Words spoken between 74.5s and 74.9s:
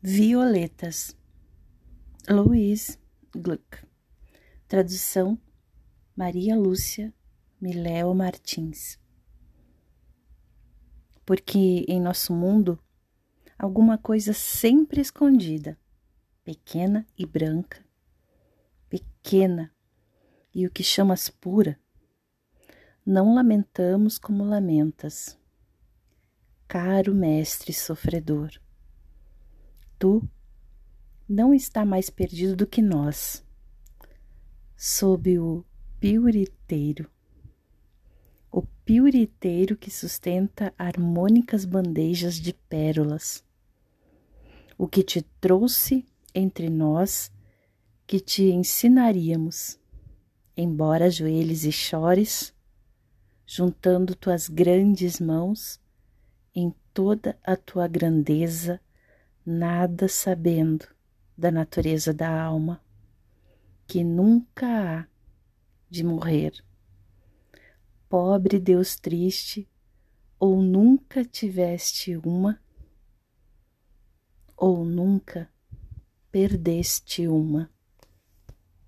ou